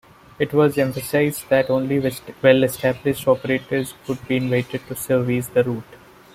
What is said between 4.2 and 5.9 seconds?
be invited to service the route.